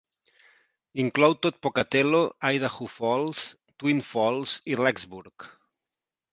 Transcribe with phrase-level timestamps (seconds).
[1.03, 2.23] Inclou tot Pocatello,
[2.57, 3.45] Idaho Falls,
[3.85, 5.51] Twin Falls i Rexburg.